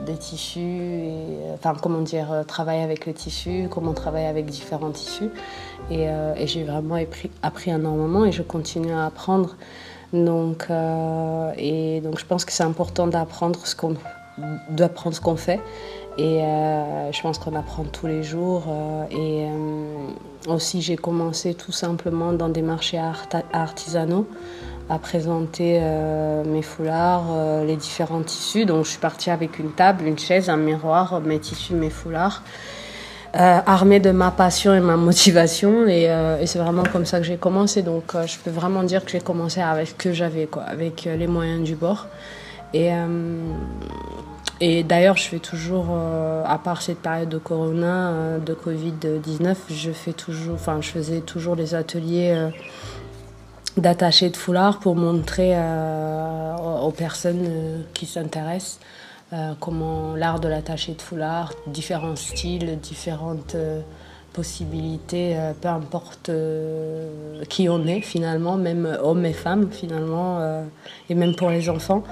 des 0.06 0.16
tissus, 0.16 1.02
enfin, 1.56 1.74
comment 1.82 2.02
dire, 2.02 2.44
travailler 2.48 2.84
avec 2.84 3.08
le 3.08 3.14
tissu, 3.14 3.68
comment 3.72 3.94
travailler 3.94 4.28
avec 4.28 4.46
différents 4.46 4.92
tissus. 4.92 5.32
Et, 5.90 6.08
j'ai 6.46 6.64
vraiment 6.64 7.00
appris 7.42 7.72
énormément 7.72 8.26
et 8.26 8.32
je 8.32 8.44
continue 8.44 8.94
à 8.94 9.08
apprendre. 9.08 9.56
Donc, 10.14 10.68
et 11.58 12.02
donc, 12.02 12.20
je 12.20 12.26
pense 12.26 12.46
que 12.46 12.52
c'est 12.52 12.64
important 12.64 13.08
d'apprendre 13.08 13.60
ce 13.66 13.76
qu'on 13.76 15.36
fait. 15.36 15.60
Et 16.18 16.44
euh, 16.44 17.12
je 17.12 17.22
pense 17.22 17.40
qu'on 17.40 17.56
apprend 17.56 17.84
tous 17.84 18.08
les 18.08 18.24
jours. 18.24 18.66
Euh, 18.68 19.06
et 19.10 19.48
euh, 19.50 20.52
aussi, 20.54 20.82
j'ai 20.82 20.96
commencé 20.96 21.54
tout 21.54 21.72
simplement 21.72 22.34
dans 22.34 22.50
des 22.50 22.62
marchés 22.62 23.02
artisanaux 23.52 24.28
à 24.90 25.00
présenter 25.00 25.80
mes 26.46 26.62
foulards, 26.62 27.64
les 27.66 27.78
différents 27.78 28.22
tissus. 28.22 28.66
Donc, 28.66 28.84
je 28.84 28.90
suis 28.92 29.00
partie 29.00 29.30
avec 29.30 29.58
une 29.58 29.72
table, 29.72 30.06
une 30.06 30.20
chaise, 30.20 30.50
un 30.50 30.58
miroir, 30.58 31.22
mes 31.22 31.40
tissus, 31.40 31.74
mes 31.74 31.90
foulards. 31.90 32.44
Armée 33.34 34.00
de 34.00 34.12
ma 34.12 34.32
passion 34.32 34.74
et 34.76 34.80
ma 34.80 34.96
motivation. 34.96 35.88
Et, 35.88 36.04
et 36.40 36.46
c'est 36.46 36.60
vraiment 36.60 36.84
comme 36.84 37.06
ça 37.06 37.20
que 37.20 37.26
j'ai 37.26 37.38
commencé. 37.38 37.82
Donc 37.82 38.16
je 38.26 38.38
peux 38.38 38.52
vraiment 38.52 38.84
dire 38.84 39.04
que 39.04 39.12
j'ai 39.12 39.22
commencé 39.22 39.62
avec 39.62 39.88
ce 39.88 39.94
que 39.94 40.14
j'avais 40.14 40.46
quoi 40.46 40.64
avec 40.64 41.06
les 41.06 41.28
moyens 41.28 41.64
du 41.64 41.76
bord. 41.76 42.08
Et, 42.74 42.92
euh, 42.92 43.54
et 44.60 44.84
d'ailleurs, 44.84 45.18
je 45.18 45.28
fais 45.28 45.40
toujours, 45.40 45.88
euh, 45.92 46.44
à 46.46 46.58
part 46.58 46.82
cette 46.82 47.00
période 47.00 47.30
de 47.30 47.38
Corona, 47.38 48.10
euh, 48.10 48.40
de 48.40 48.54
Covid-19, 48.54 49.56
je 49.70 49.92
fais 49.92 50.14
toujours, 50.14 50.56
enfin, 50.56 50.80
je 50.82 50.90
faisais 50.90 51.22
toujours 51.22 51.56
des 51.56 51.76
ateliers 51.76 52.50
d'attaché 53.78 54.30
de 54.30 54.38
foulard 54.38 54.80
pour 54.80 54.96
montrer 54.96 55.56
aux 56.82 56.92
personnes 56.92 57.84
qui 57.94 58.06
s'intéressent 58.06 58.80
comment 59.60 60.16
l'art 60.16 60.40
de 60.40 60.48
l'attaché 60.48 60.94
de 60.94 61.02
foulard, 61.02 61.54
différents 61.68 62.16
styles, 62.16 62.80
différentes 62.80 63.56
possibilités, 64.34 65.38
peu 65.62 65.68
importe 65.70 66.32
qui 67.50 67.70
on 67.70 67.86
est 67.86 68.02
finalement, 68.02 68.58
même 68.58 68.98
hommes 69.02 69.26
et 69.26 69.34
femmes 69.34 69.70
finalement, 69.72 70.64
et 71.10 71.16
même 71.16 71.36
pour 71.36 71.50
les 71.50 71.70
enfants. 71.70 72.04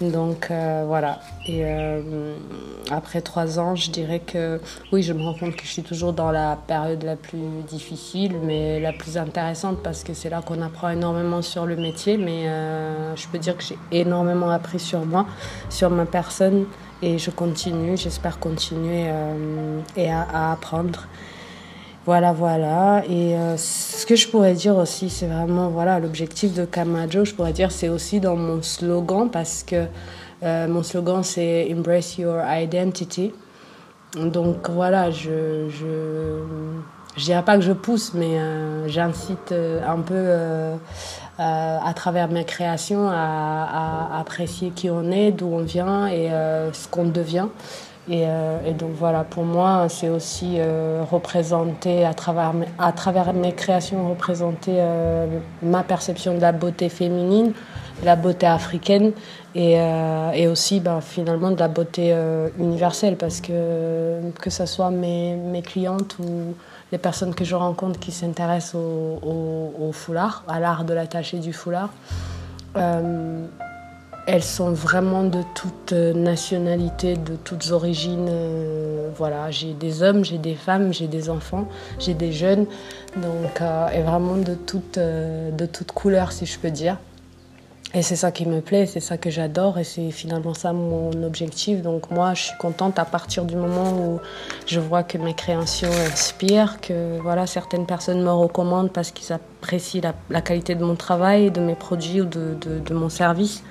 Donc 0.00 0.50
euh, 0.50 0.84
voilà. 0.86 1.20
Et 1.46 1.60
euh, 1.62 2.34
après 2.90 3.20
trois 3.20 3.58
ans, 3.58 3.76
je 3.76 3.90
dirais 3.90 4.20
que 4.20 4.58
oui, 4.92 5.02
je 5.02 5.12
me 5.12 5.22
rends 5.22 5.34
compte 5.34 5.56
que 5.56 5.62
je 5.62 5.68
suis 5.68 5.82
toujours 5.82 6.14
dans 6.14 6.30
la 6.30 6.56
période 6.66 7.02
la 7.02 7.16
plus 7.16 7.62
difficile, 7.68 8.36
mais 8.42 8.80
la 8.80 8.92
plus 8.92 9.18
intéressante 9.18 9.82
parce 9.82 10.02
que 10.02 10.14
c'est 10.14 10.30
là 10.30 10.40
qu'on 10.40 10.62
apprend 10.62 10.88
énormément 10.88 11.42
sur 11.42 11.66
le 11.66 11.76
métier. 11.76 12.16
Mais 12.16 12.48
euh, 12.48 13.14
je 13.14 13.28
peux 13.28 13.38
dire 13.38 13.56
que 13.56 13.62
j'ai 13.62 13.78
énormément 13.92 14.50
appris 14.50 14.78
sur 14.78 15.04
moi, 15.04 15.26
sur 15.68 15.90
ma 15.90 16.06
personne, 16.06 16.64
et 17.02 17.18
je 17.18 17.30
continue. 17.30 17.96
J'espère 17.98 18.38
continuer 18.38 19.04
et 19.96 20.10
à 20.10 20.52
apprendre. 20.52 21.06
Voilà, 22.10 22.32
voilà. 22.32 23.04
Et 23.08 23.36
euh, 23.36 23.56
ce 23.56 24.04
que 24.04 24.16
je 24.16 24.26
pourrais 24.26 24.54
dire 24.54 24.76
aussi, 24.76 25.08
c'est 25.10 25.28
vraiment, 25.28 25.68
voilà, 25.68 26.00
l'objectif 26.00 26.52
de 26.52 26.64
Kamajo, 26.64 27.24
je 27.24 27.32
pourrais 27.32 27.52
dire, 27.52 27.70
c'est 27.70 27.88
aussi 27.88 28.18
dans 28.18 28.34
mon 28.34 28.62
slogan, 28.62 29.30
parce 29.30 29.62
que 29.62 29.86
euh, 30.42 30.66
mon 30.66 30.82
slogan, 30.82 31.22
c'est 31.22 31.72
Embrace 31.72 32.18
Your 32.18 32.42
Identity. 32.44 33.32
donc 34.16 34.68
voilà, 34.70 35.12
je, 35.12 35.68
je, 35.68 37.22
dirais 37.22 37.44
pas 37.44 37.54
que 37.54 37.62
je 37.62 37.70
pousse, 37.70 38.12
mais 38.12 38.40
j'incite 38.88 39.54
un 39.86 40.00
peu 40.00 40.32
à 41.38 41.92
travers 41.94 42.26
mes 42.26 42.44
créations 42.44 43.08
à, 43.08 44.18
apprécier 44.18 44.70
qui 44.70 44.90
on 44.90 45.12
est, 45.12 45.30
d'où 45.30 45.46
on 45.46 45.62
vient 45.62 46.08
et 46.08 46.28
ce 46.72 46.88
qu'on 46.88 47.04
devient. 47.04 47.46
Et, 48.08 48.22
et, 48.22 48.72
donc 48.72 48.90
voilà, 48.98 49.24
pour 49.24 49.44
moi, 49.44 49.88
c'est 49.88 50.08
aussi 50.08 50.58
représenter 51.10 52.04
à 52.04 52.14
travers, 52.14 52.52
à 52.78 52.92
travers 52.92 53.32
mes 53.32 53.52
créations, 53.52 54.08
représenter 54.08 54.82
ma 55.62 55.82
perception 55.82 56.34
de 56.34 56.40
la 56.40 56.50
beauté 56.50 56.88
féminine, 56.88 57.52
la 58.04 58.16
beauté 58.16 58.46
africaine 58.46 59.12
et, 59.54 59.80
euh, 59.80 60.30
et 60.32 60.46
aussi 60.46 60.80
ben, 60.80 61.00
finalement 61.00 61.50
de 61.50 61.58
la 61.58 61.68
beauté 61.68 62.12
euh, 62.12 62.48
universelle. 62.58 63.16
Parce 63.16 63.40
que 63.40 64.20
que 64.40 64.50
ce 64.50 64.66
soit 64.66 64.90
mes, 64.90 65.36
mes, 65.36 65.62
clientes 65.62 66.16
ou 66.18 66.54
les 66.92 66.98
personnes 66.98 67.34
que 67.34 67.44
je 67.44 67.54
rencontre 67.54 67.98
qui 67.98 68.12
s'intéressent 68.12 68.76
au, 68.76 69.90
foulard, 69.92 70.44
à 70.48 70.60
l'art 70.60 70.84
de 70.84 70.94
l'attaché 70.94 71.38
du 71.38 71.52
foulard, 71.52 71.90
euh, 72.76 73.44
elles 74.26 74.42
sont 74.42 74.72
vraiment 74.72 75.24
de 75.24 75.42
toutes 75.54 75.92
nationalités, 75.92 77.16
de 77.16 77.36
toutes 77.36 77.70
origines. 77.70 78.30
voilà, 79.16 79.50
j'ai 79.50 79.72
des 79.72 80.02
hommes, 80.02 80.24
j'ai 80.24 80.38
des 80.38 80.54
femmes, 80.54 80.92
j'ai 80.92 81.08
des 81.08 81.30
enfants, 81.30 81.68
j'ai 81.98 82.14
des 82.14 82.32
jeunes, 82.32 82.66
donc 83.16 83.60
et 83.94 84.02
vraiment 84.02 84.36
de 84.36 84.54
toutes 84.54 85.92
couleurs 85.92 86.32
si 86.32 86.46
je 86.46 86.58
peux 86.58 86.70
dire. 86.70 86.96
Et 87.92 88.02
c'est 88.02 88.14
ça 88.14 88.30
qui 88.30 88.46
me 88.46 88.60
plaît, 88.60 88.86
c'est 88.86 89.00
ça 89.00 89.18
que 89.18 89.30
j'adore 89.30 89.76
et 89.76 89.82
c'est 89.82 90.12
finalement 90.12 90.54
ça 90.54 90.72
mon 90.72 91.10
objectif. 91.24 91.82
Donc 91.82 92.12
moi, 92.12 92.34
je 92.34 92.42
suis 92.44 92.56
contente 92.56 93.00
à 93.00 93.04
partir 93.04 93.44
du 93.44 93.56
moment 93.56 93.92
où 93.92 94.20
je 94.66 94.78
vois 94.78 95.02
que 95.02 95.18
mes 95.18 95.34
créations 95.34 95.90
inspirent, 96.08 96.80
que 96.80 97.18
voilà, 97.18 97.48
certaines 97.48 97.86
personnes 97.86 98.22
me 98.22 98.30
recommandent 98.30 98.92
parce 98.92 99.10
qu'ils 99.10 99.32
apprécient 99.32 100.14
la, 100.30 100.40
qualité 100.40 100.76
de 100.76 100.84
mon 100.84 100.94
travail, 100.94 101.50
de 101.50 101.60
mes 101.60 101.74
produits 101.74 102.20
ou 102.20 102.26
de, 102.26 102.94
mon 102.94 103.08
service. 103.08 103.64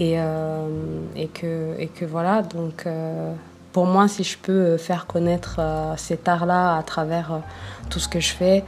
Et, 0.00 0.14
euh, 0.16 0.66
et, 1.14 1.28
que, 1.28 2.04
voilà, 2.06 2.40
donc 2.40 2.86
euh, 2.86 3.34
pour 3.72 3.84
moi, 3.84 4.08
si 4.08 4.24
je 4.24 4.38
peux 4.38 4.78
faire 4.78 5.06
connaître 5.06 5.56
euh, 5.58 5.92
cet 5.98 6.26
art-là 6.26 6.78
à 6.78 6.82
travers 6.82 7.42
tout 7.90 7.98
ce 7.98 8.08
que 8.08 8.18
je 8.18 8.32
fais, 8.32 8.64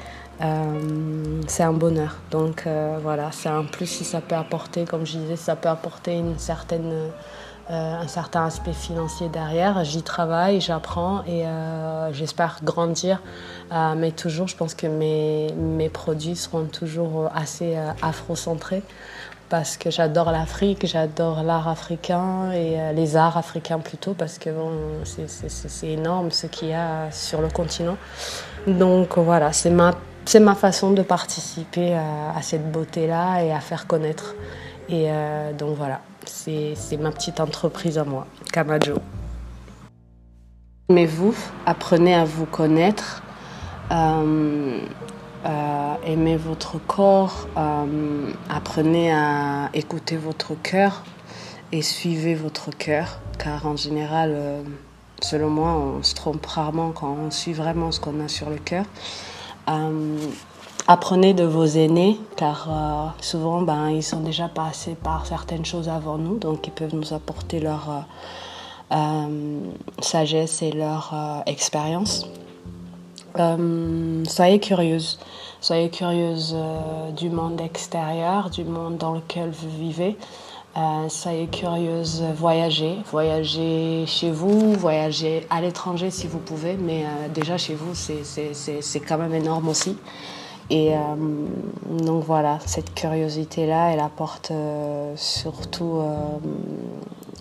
c'est 1.46 1.62
un 1.62 1.72
bonheur. 1.72 2.16
Donc 2.32 2.66
voilà, 3.00 3.30
c'est 3.30 3.48
un 3.48 3.62
plus 3.62 3.86
si 3.86 4.02
ça 4.02 4.20
peut 4.20 4.34
apporter, 4.34 4.84
comme 4.84 5.06
je 5.06 5.18
disais, 5.18 5.36
ça 5.36 5.54
peut 5.54 5.68
apporter 5.68 6.18
une 6.18 6.36
certaine, 6.36 6.92
un 7.68 8.08
certain 8.08 8.46
aspect 8.46 8.72
financier 8.72 9.28
derrière. 9.28 9.84
J'y 9.84 10.02
travaille, 10.02 10.60
j'apprends 10.60 11.22
et 11.28 11.44
j'espère 12.10 12.58
grandir. 12.64 13.22
mais 13.96 14.10
toujours, 14.10 14.48
je 14.48 14.56
pense 14.56 14.74
que 14.74 14.88
mes, 14.88 15.52
mes 15.52 15.88
produits 15.88 16.34
seront 16.34 16.64
toujours 16.64 17.30
assez 17.32 17.76
afro-centrés 18.02 18.82
parce 19.52 19.76
que 19.76 19.90
j'adore 19.90 20.30
l'Afrique, 20.32 20.86
j'adore 20.86 21.42
l'art 21.42 21.68
africain 21.68 22.50
et 22.52 22.94
les 22.94 23.16
arts 23.16 23.36
africains 23.36 23.80
plutôt 23.80 24.14
parce 24.14 24.38
que 24.38 24.48
bon, 24.48 24.70
c'est 25.04 25.88
énorme 25.88 26.30
ce 26.30 26.46
qu'il 26.46 26.68
y 26.68 26.72
a 26.72 27.10
sur 27.10 27.42
le 27.42 27.50
continent. 27.50 27.98
Donc 28.66 29.18
voilà, 29.18 29.52
c'est 29.52 29.68
ma 29.68 29.92
ma 30.40 30.54
façon 30.54 30.92
de 30.92 31.02
participer 31.02 31.94
à, 31.94 32.40
cette 32.40 32.72
beauté-là 32.72 33.42
et 33.44 33.52
à 33.52 33.60
faire 33.60 33.86
connaître. 33.86 34.34
Et 34.88 35.10
euh, 35.10 35.52
donc 35.52 35.76
voilà, 35.76 36.00
c'est 36.24 36.74
ma 36.98 37.10
petite 37.10 37.38
entreprise 37.38 37.98
à 37.98 38.04
moi, 38.04 38.26
Kamajo. 38.52 38.94
Aimez-vous, 40.88 41.34
apprenez 41.66 42.14
à 42.14 42.24
vous 42.24 42.46
connaître, 42.46 43.22
euh, 43.90 44.78
euh, 45.44 45.94
aimez 46.06 46.36
votre 46.36 46.78
corps, 46.78 47.48
apprenez 48.48 49.12
à 49.12 49.70
écouter 49.74 50.16
votre 50.16 50.54
cœur 50.54 51.02
et 51.72 51.82
suivez 51.82 52.34
votre 52.34 52.70
cœur, 52.70 53.18
car 53.38 53.66
en 53.66 53.76
général, 53.76 54.62
selon 55.20 55.50
moi, 55.50 55.70
on 55.70 56.02
se 56.02 56.14
trompe 56.14 56.44
rarement 56.46 56.92
quand 56.92 57.16
on 57.20 57.30
suit 57.30 57.52
vraiment 57.54 57.90
ce 57.90 58.00
qu'on 58.00 58.20
a 58.20 58.28
sur 58.28 58.50
le 58.50 58.58
cœur. 58.58 58.84
Euh, 59.68 60.18
apprenez 60.88 61.34
de 61.34 61.44
vos 61.44 61.64
aînés, 61.64 62.18
car 62.36 62.68
euh, 62.68 63.22
souvent, 63.22 63.62
ben, 63.62 63.90
ils 63.90 64.02
sont 64.02 64.20
déjà 64.20 64.48
passés 64.48 64.96
par 65.00 65.26
certaines 65.26 65.64
choses 65.64 65.88
avant 65.88 66.18
nous, 66.18 66.38
donc 66.38 66.66
ils 66.66 66.72
peuvent 66.72 66.94
nous 66.94 67.12
apporter 67.12 67.60
leur 67.60 68.04
euh, 68.92 69.60
sagesse 70.00 70.62
et 70.62 70.72
leur 70.72 71.14
expérience. 71.46 72.28
Soyez 73.36 74.60
curieuse, 74.60 75.18
soyez 75.60 75.90
curieuse 75.90 76.56
du 77.16 77.30
monde 77.30 77.60
extérieur, 77.60 78.50
du 78.50 78.64
monde 78.64 78.96
dans 78.96 79.12
lequel 79.12 79.50
vous 79.50 79.70
vivez. 79.70 80.16
Euh, 80.74 81.10
soyez 81.10 81.48
curieuse, 81.48 82.24
voyagez, 82.34 82.96
voyagez 83.10 84.06
chez 84.06 84.30
vous, 84.30 84.72
voyagez 84.72 85.46
à 85.50 85.60
l'étranger 85.60 86.10
si 86.10 86.26
vous 86.26 86.38
pouvez, 86.38 86.78
mais 86.78 87.04
euh, 87.04 87.28
déjà 87.28 87.58
chez 87.58 87.74
vous, 87.74 87.94
c'est 87.94 89.00
quand 89.00 89.18
même 89.18 89.34
énorme 89.34 89.68
aussi. 89.68 89.98
Et 90.70 90.94
euh, 90.94 90.98
donc 91.90 92.24
voilà, 92.24 92.58
cette 92.64 92.94
curiosité-là, 92.94 93.90
elle 93.92 94.00
apporte 94.00 94.50
euh, 94.50 95.12
surtout 95.16 96.00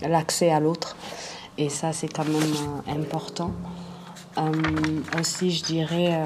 l'accès 0.01 0.51
à 0.51 0.59
l'autre. 0.59 0.97
Et 1.57 1.69
ça, 1.69 1.93
c'est 1.93 2.09
quand 2.09 2.25
même 2.25 2.99
important. 3.01 3.51
Aussi, 5.19 5.51
je 5.51 5.63
dirais, 5.63 6.19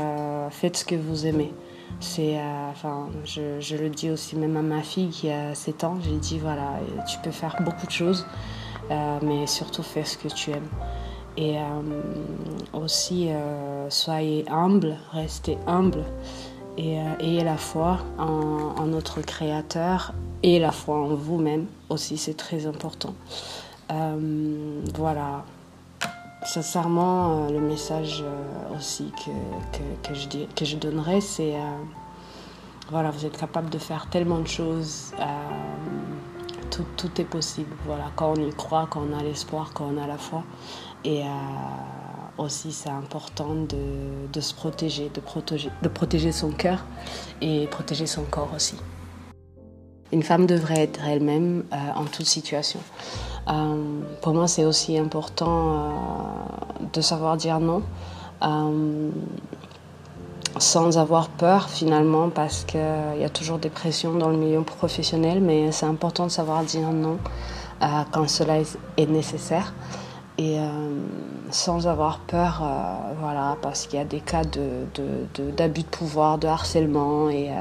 faites 0.52 0.78
ce 0.78 0.86
que 0.86 0.96
vous 0.96 1.26
aimez. 1.26 1.52
C'est, 2.00 2.38
euh, 2.38 2.70
enfin, 2.70 3.10
je, 3.24 3.76
le 3.76 3.90
dis 3.90 4.10
aussi 4.10 4.36
même 4.36 4.58
à 4.58 4.62
ma 4.62 4.82
fille 4.82 5.10
qui 5.10 5.30
a 5.30 5.56
7 5.56 5.84
ans, 5.86 5.98
j'ai 6.02 6.18
dit 6.18 6.40
voilà, 6.40 6.80
tu 7.08 7.18
peux 7.20 7.32
faire 7.32 7.56
beaucoup 7.62 7.86
de 7.86 7.92
choses, 7.92 8.26
euh, 8.92 9.20
mais 9.22 9.48
surtout 9.48 9.84
fais 9.84 10.04
ce 10.04 10.18
que 10.18 10.28
tu 10.28 10.52
aimes. 10.52 10.68
Et 11.38 11.58
euh, 11.58 11.64
aussi, 12.74 13.30
soyez 13.90 14.46
humble, 14.50 14.98
restez 15.12 15.58
humble 15.68 16.04
et 16.78 16.98
ayez 17.20 17.44
la 17.44 17.58
foi 17.58 18.00
en, 18.18 18.86
notre 18.86 19.22
Créateur 19.22 20.14
et 20.44 20.60
la 20.60 20.72
foi 20.72 20.98
en 20.98 21.16
vous-même 21.16 21.66
aussi, 21.90 22.18
c'est 22.18 22.36
très 22.36 22.68
important. 22.68 23.16
voilà, 23.90 25.44
sincèrement, 26.46 27.48
euh, 27.48 27.50
le 27.50 27.60
message 27.60 28.24
euh, 28.24 28.78
aussi 28.78 29.12
que, 30.04 30.14
je, 30.14 30.76
donnerais, 30.76 31.22
c'est 31.22 31.56
euh, 31.56 31.60
voilà, 32.90 33.12
vous 33.12 33.26
êtes 33.26 33.38
capable 33.38 33.70
de 33.70 33.78
faire 33.78 34.08
tellement 34.10 34.40
de 34.40 34.48
choses. 34.48 35.12
tout, 36.70 36.86
tout, 36.98 37.10
est 37.20 37.26
possible. 37.26 37.76
Voilà, 37.86 38.12
quand 38.16 38.34
on 38.38 38.48
y 38.48 38.54
croit, 38.54 38.88
quand 38.90 39.02
on 39.10 39.18
a 39.18 39.24
l'espoir, 39.24 39.72
quand 39.74 39.90
on 39.94 40.02
a 40.02 40.08
la 40.08 40.18
foi. 40.18 40.44
Et 41.04 41.22
aussi, 42.38 42.72
c'est 42.72 42.90
important 42.90 43.54
de, 43.56 44.28
de, 44.32 44.42
se 44.42 44.54
protéger, 44.54 45.10
de 45.14 45.20
protéger, 45.20 45.70
de 45.82 45.88
protéger 45.88 46.32
son 46.32 46.52
cœur 46.52 46.84
et 47.42 47.68
protéger 47.68 48.08
son 48.08 48.24
corps 48.24 48.50
aussi. 48.56 48.76
Une 50.12 50.24
femme 50.24 50.46
devrait 50.46 50.82
être 50.82 51.04
elle-même 51.06 51.64
en 51.96 52.06
toute 52.06 52.26
situation. 52.26 52.80
Euh, 53.48 54.02
pour 54.22 54.34
moi, 54.34 54.48
c'est 54.48 54.66
aussi 54.66 54.98
important 54.98 55.74
euh, 55.76 55.90
de 56.94 57.02
savoir 57.02 57.38
dire 57.38 57.60
non 57.60 57.84
euh, 58.44 59.10
sans 60.58 60.98
avoir 60.98 61.30
peur 61.30 61.70
finalement 61.70 62.30
parce 62.30 62.64
qu'il 62.64 62.80
y 63.20 63.24
a 63.24 63.30
toujours 63.30 63.60
des 63.60 63.70
pressions 63.70 64.14
dans 64.14 64.30
le 64.30 64.38
milieu 64.38 64.62
professionnel, 64.62 65.42
mais 65.42 65.72
c'est 65.72 65.86
important 65.86 66.26
de 66.26 66.32
savoir 66.32 66.64
dire 66.64 66.92
non 66.92 67.18
quand 68.12 68.28
cela 68.30 68.60
est 68.98 69.10
nécessaire. 69.10 69.74
Et 70.38 70.58
sans 71.52 71.88
avoir 71.88 72.20
peur, 72.20 72.64
voilà, 73.22 73.58
parce 73.62 73.86
qu'il 73.88 74.00
y 74.00 74.02
a 74.02 74.06
des 74.06 74.22
cas 74.22 74.44
d'abus 74.44 74.88
de, 74.96 75.52
de, 75.52 75.68
de, 75.68 75.84
pouvoir, 75.84 76.38
de 76.38 76.48
harcèlement, 76.48 77.30
et 77.30 77.52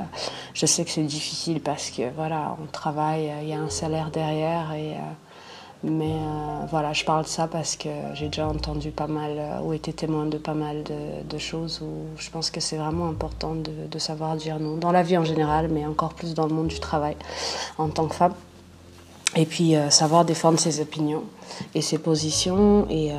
je 0.55 0.67
sais 0.67 0.85
que 0.85 0.91
c'est 0.91 1.03
difficile 1.03 1.61
parce 1.61 1.91
que 1.91 2.03
voilà, 2.17 2.57
on 2.62 2.67
travaille, 2.67 3.33
il 3.43 3.49
y 3.49 3.53
a 3.53 3.61
un 3.61 3.71
salaire 3.71 4.11
derrière, 4.11 4.73
et 4.73 4.95
mais 5.85 6.14
euh, 6.14 6.67
voilà, 6.71 6.93
je 6.95 7.05
parle 7.05 7.25
de 7.25 7.29
ça 7.29 7.47
parce 7.47 7.76
que 7.76 7.88
j'ai 8.14 8.26
déjà 8.26 8.49
entendu 8.49 8.91
pas 8.91 9.07
mal, 9.07 9.33
euh, 9.37 9.61
ou 9.61 9.73
été 9.75 9.93
témoin 9.93 10.25
de 10.25 10.38
pas 10.38 10.55
mal 10.55 10.83
de, 10.83 11.38
choses 11.38 11.83
où 11.83 12.07
je 12.17 12.31
pense 12.31 12.50
que 12.50 12.61
c'est 12.61 12.76
vraiment 12.76 13.09
important 13.09 13.55
de, 13.55 13.99
savoir 13.99 14.37
dire 14.37 14.59
non, 14.59 14.76
dans 14.76 14.93
la 14.93 15.03
vie 15.03 15.19
en 15.19 15.25
général, 15.25 15.69
mais 15.69 15.85
encore 15.85 16.14
plus 16.14 16.33
dans 16.33 16.47
le 16.47 16.55
monde 16.55 16.69
du 16.69 16.81
travail 16.81 17.17
en 17.76 17.88
tant 17.88 18.07
que 18.07 18.14
femme. 18.14 18.35
Et 19.37 19.47
puis 19.47 19.76
euh, 19.76 19.91
savoir 19.91 20.25
défendre 20.25 20.59
ses 20.59 20.81
opinions 20.81 21.25
et 21.75 21.83
ses 21.83 21.99
positions 21.99 22.87
et, 22.88 23.12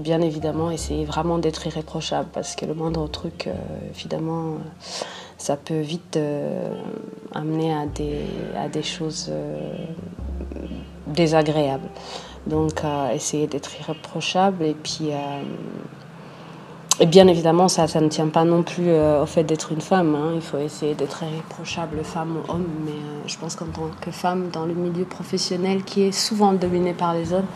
bien 0.00 0.20
évidemment 0.22 0.70
essayer 0.70 1.04
vraiment 1.04 1.38
d'être 1.38 1.66
irréprochable 1.66 2.28
parce 2.32 2.56
que 2.56 2.64
le 2.64 2.74
moindre 2.74 3.06
truc, 3.08 3.48
évidemment, 3.94 4.54
ça 5.36 5.56
peut 5.56 5.80
vite 5.80 6.18
amener 7.34 7.74
à 7.74 7.86
des, 7.86 8.22
à 8.56 8.68
des 8.68 8.82
choses 8.82 9.30
désagréable. 11.10 11.88
Donc, 12.46 12.82
essayer 13.12 13.46
d'être 13.46 13.70
irréprochable 13.80 14.64
et 14.64 14.74
puis 14.74 15.10
et 17.02 17.06
bien 17.06 17.26
évidemment, 17.28 17.68
ça, 17.68 17.88
ça 17.88 17.98
ne 18.02 18.08
tient 18.08 18.28
pas 18.28 18.44
non 18.44 18.62
plus 18.62 18.88
euh, 18.88 19.22
au 19.22 19.26
fait 19.26 19.42
d'être 19.42 19.72
une 19.72 19.80
femme. 19.80 20.14
Hein. 20.14 20.32
Il 20.34 20.42
faut 20.42 20.58
essayer 20.58 20.94
d'être 20.94 21.22
irréprochable, 21.22 22.04
femme 22.04 22.36
ou 22.36 22.52
homme. 22.52 22.66
Mais 22.84 22.90
euh, 22.90 23.22
je 23.26 23.38
pense 23.38 23.56
qu'en 23.56 23.64
tant 23.64 23.88
que 24.02 24.10
femme, 24.10 24.50
dans 24.52 24.66
le 24.66 24.74
milieu 24.74 25.06
professionnel 25.06 25.82
qui 25.82 26.02
est 26.02 26.12
souvent 26.12 26.52
dominé 26.52 26.92
par 26.92 27.14
les 27.14 27.32
hommes, 27.32 27.46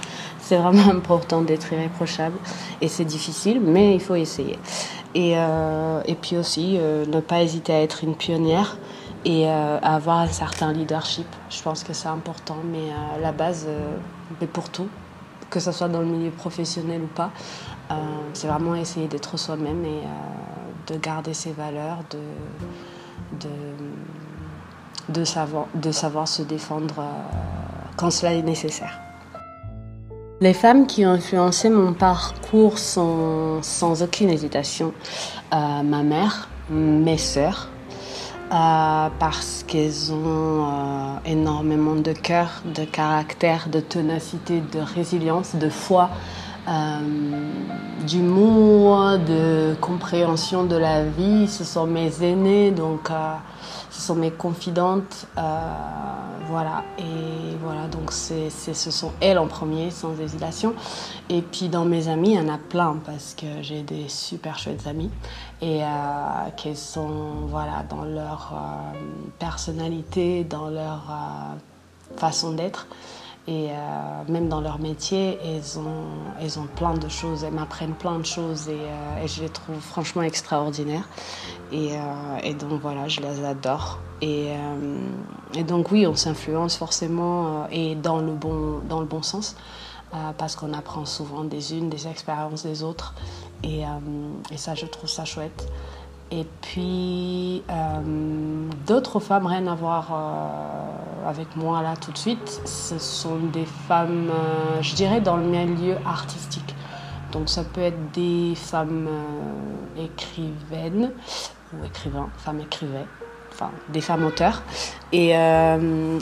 c'est 0.41 0.57
vraiment 0.57 0.91
important 0.91 1.43
d'être 1.43 1.71
irréprochable. 1.75 2.39
Et 2.81 2.89
c'est 2.89 3.05
difficile, 3.05 3.61
mais 3.61 3.95
il 3.95 4.01
faut 4.01 4.15
essayer. 4.15 4.59
Et, 5.15 5.35
euh, 5.37 6.01
et 6.07 6.15
puis 6.15 6.39
aussi, 6.39 6.79
ne 6.79 7.21
pas 7.21 7.43
hésiter 7.43 7.75
à 7.75 7.83
être 7.83 8.03
une 8.03 8.15
pionnière 8.15 8.79
et 9.25 9.49
à 9.49 9.77
avoir 9.79 10.19
un 10.19 10.29
certain 10.29 10.73
leadership. 10.73 11.27
Je 11.49 11.63
pense 11.63 11.83
que 11.83 11.93
c'est 11.93 12.09
important, 12.09 12.59
mais 12.65 12.91
la 13.21 13.33
base, 13.33 13.67
mais 14.41 14.47
pour 14.47 14.69
tout, 14.69 14.89
que 15.55 15.61
ce 15.61 15.73
soit 15.73 15.89
dans 15.89 16.01
le 16.01 16.07
milieu 16.07 16.31
professionnel 16.31 17.03
ou 17.03 17.07
pas, 17.07 17.31
euh, 17.91 17.95
c'est 18.33 18.49
vraiment 18.49 18.75
essayer 18.75 19.07
d'être 19.07 19.37
soi-même 19.37 19.85
et 19.85 20.01
euh, 20.03 20.93
de 20.95 20.99
garder 20.99 21.33
ses 21.33 21.53
valeurs, 21.53 21.99
de, 22.11 22.19
de, 23.41 25.13
de, 25.13 25.25
savoir, 25.25 25.67
de 25.75 25.93
savoir 25.93 26.27
se 26.27 26.43
défendre 26.43 26.97
euh, 26.99 27.03
quand 27.97 28.11
cela 28.11 28.33
est 28.35 28.43
nécessaire. 28.43 28.99
Les 30.41 30.55
femmes 30.55 30.87
qui 30.89 31.07
ont 31.07 31.11
influencé 31.11 31.71
mon 31.71 31.93
parcours 31.93 32.79
sont 32.79 33.61
sans 33.63 34.03
aucune 34.03 34.31
hésitation 34.31 34.93
ma 35.53 36.03
mère, 36.03 36.49
mes 36.69 37.19
sœurs, 37.19 37.69
parce 39.19 39.65
qu'elles 39.67 40.13
ont 40.13 40.65
énormément 41.27 41.97
de 41.97 42.13
cœur, 42.13 42.63
de 42.65 42.85
caractère, 42.85 43.69
de 43.69 43.81
ténacité, 43.81 44.63
de 44.73 44.79
résilience, 44.79 45.57
de 45.57 45.69
foi 45.69 46.11
euh, 46.67 46.99
d'humour, 48.07 49.19
de 49.19 49.75
compréhension 49.81 50.65
de 50.65 50.77
la 50.77 51.05
vie. 51.05 51.47
Ce 51.47 51.63
sont 51.63 51.87
mes 51.87 52.23
aînés, 52.23 52.71
donc 52.71 53.11
euh, 53.11 53.35
ce 53.91 54.01
sont 54.01 54.15
mes 54.15 54.31
confidentes. 54.31 55.27
Euh, 55.37 55.41
voilà, 56.49 56.85
et 56.99 57.57
voilà, 57.63 57.87
donc 57.89 58.13
c'est, 58.13 58.51
ce 58.51 58.91
sont 58.91 59.13
elles 59.21 59.39
en 59.39 59.47
premier, 59.47 59.91
sans 59.91 60.19
hésitation. 60.19 60.75
Et 61.29 61.43
puis 61.43 61.69
dans 61.69 61.85
mes 61.85 62.09
amis, 62.09 62.31
il 62.31 62.37
y 62.37 62.41
en 62.41 62.53
a 62.53 62.59
plein 62.59 62.97
parce 63.05 63.35
que 63.35 63.47
j'ai 63.61 63.83
des 63.83 64.09
super 64.09 64.59
chouettes 64.59 64.87
amis 64.87 65.11
et 65.63 65.81
qui 66.57 66.77
sont 66.77 67.47
voilà, 67.49 67.83
dans 67.89 68.05
leur 68.05 68.53
personnalité, 69.39 70.45
dans 70.45 70.69
leur 70.69 71.03
façon 72.17 72.53
d'être. 72.53 72.87
Et 73.47 73.69
euh, 73.71 73.75
même 74.29 74.49
dans 74.49 74.63
leur 74.63 74.79
métier, 74.79 75.39
elles 75.45 75.79
ont, 75.79 76.07
elles 76.41 76.59
ont 76.59 76.67
plein 76.67 76.95
de 76.95 77.09
choses, 77.09 77.45
elles 77.45 77.53
m'apprennent 77.53 77.93
plein 77.93 78.19
de 78.19 78.25
choses 78.25 78.69
et, 78.69 78.73
euh, 78.73 79.27
je 79.27 79.43
les 79.43 79.51
trouve 79.51 79.79
franchement 79.81 80.23
extraordinaires. 80.23 81.07
Et, 81.71 81.93
euh, 81.93 82.39
et, 82.43 82.55
donc 82.55 82.81
voilà, 82.81 83.07
je 83.09 83.21
les 83.21 83.45
adore. 83.45 83.99
Et, 84.23 84.49
et 85.55 85.65
donc 85.65 85.91
oui, 85.91 86.07
on 86.07 86.17
s'influence 86.17 86.77
forcément 86.79 87.67
et 87.71 87.95
dans 87.95 88.19
le 88.19 88.33
bon, 88.33 88.81
dans 88.89 89.01
le 89.01 89.07
bon 89.07 89.23
sens 89.23 89.55
parce 90.39 90.57
qu'on 90.57 90.73
apprend 90.73 91.05
souvent 91.05 91.45
des 91.45 91.75
unes, 91.75 91.91
des 91.91 92.07
expériences 92.07 92.63
des 92.63 92.83
autres. 92.83 93.15
Et, 93.63 93.83
et 94.51 94.57
ça, 94.57 94.75
je 94.75 94.87
trouve 94.87 95.11
ça 95.11 95.27
chouette. 95.27 95.69
Et 96.31 96.47
puis, 96.63 97.63
d'autres 98.87 99.21
femmes, 99.21 99.47
rien 99.47 99.67
à 99.67 99.75
voir 99.75 100.13
avec 101.27 101.57
moi 101.57 101.83
là 101.83 101.95
tout 101.97 102.13
de 102.13 102.19
suite, 102.19 102.61
ce 102.65 102.99
sont 102.99 103.39
des 103.53 103.65
femmes, 103.65 104.31
euh, 104.31 104.83
je 104.83 104.95
dirais, 104.95 105.21
dans 105.21 105.37
le 105.37 105.45
milieu 105.45 105.97
artistique. 106.07 106.75
Donc 107.33 107.49
ça 107.49 107.65
peut 107.65 107.81
être 107.81 108.13
des 108.13 108.55
femmes 108.55 109.09
écrivaines 109.99 111.11
ou 111.73 111.85
écrivains, 111.85 112.29
femmes 112.39 112.61
écrivaines, 112.61 113.07
enfin 113.53 113.71
des 113.89 114.01
femmes 114.01 114.25
auteurs, 114.25 114.63
et 115.13 115.35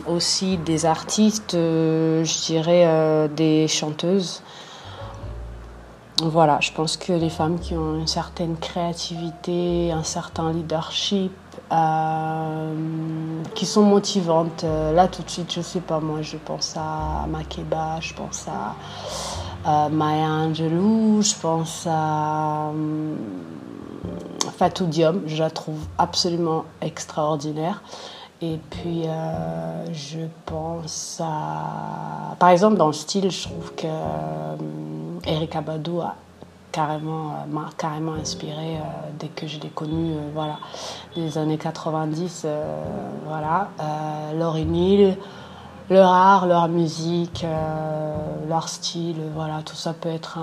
aussi 0.07 0.57
des 0.57 0.87
artistes, 0.87 1.53
je 1.53 2.44
dirais, 2.46 3.29
des 3.29 3.68
chanteuses 3.68 4.42
voilà, 6.30 6.58
je 6.61 6.72
pense 6.72 6.96
que 6.96 7.12
les 7.12 7.30
femmes 7.30 7.58
qui 7.58 7.74
ont 7.74 7.96
une 7.96 8.06
certaine 8.06 8.56
créativité, 8.56 9.92
un 9.92 10.02
certain 10.02 10.52
leadership, 10.52 11.32
euh, 11.72 12.74
qui 13.54 13.66
sont 13.66 13.82
motivantes, 13.82 14.64
euh, 14.64 14.92
là 14.92 15.08
tout 15.08 15.22
de 15.22 15.30
suite, 15.30 15.52
je 15.52 15.61
sais 15.61 15.80
pas 15.80 16.00
moi, 16.00 16.20
je 16.22 16.37
pense 16.37 16.76
à 16.76 17.26
Makeba, 17.28 17.98
je 18.00 18.14
pense 18.14 18.46
à 19.64 19.88
Maya 19.88 20.28
Angelou, 20.28 21.22
je 21.22 21.35
pense 21.35 21.87
à 21.88 22.68
euh, 22.68 23.14
Fatou 24.58 24.87
Diom, 24.87 25.22
je 25.26 25.42
la 25.42 25.50
trouve 25.50 25.80
absolument 25.98 26.64
extraordinaire. 26.80 27.82
Et 28.42 28.59
puis, 28.70 29.05
je 29.92 30.26
pense 30.46 31.20
à. 31.24 32.35
Par 32.38 32.48
exemple, 32.48 32.76
dans 32.76 32.88
le 32.88 32.92
style, 32.92 33.31
je 33.31 33.42
trouve 33.44 33.72
que 33.76 33.87
Eric 35.24 35.55
Abadou 35.55 36.00
a 36.00 36.16
carrément, 36.72 37.31
euh, 37.31 37.46
m'a 37.48 37.68
carrément 37.76 38.14
inspiré 38.14 38.76
euh, 38.76 38.81
dès 39.18 39.28
que 39.28 39.46
je 39.46 39.61
l'ai 39.61 39.68
connu, 39.68 40.12
euh, 40.12 40.31
voilà, 40.35 40.59
des 41.14 41.38
années 41.38 41.59
90, 41.59 42.46
voilà, 43.26 43.68
Laurie 44.35 44.64
Neal, 44.64 45.16
leur 45.90 46.11
art, 46.11 46.46
leur 46.46 46.68
musique, 46.68 47.44
leur 48.48 48.68
style, 48.68 49.16
voilà, 49.35 49.62
tout 49.62 49.76
ça 49.76 49.92
peut 49.92 50.09
être 50.09 50.38